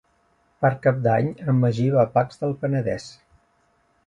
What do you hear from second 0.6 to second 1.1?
Per Cap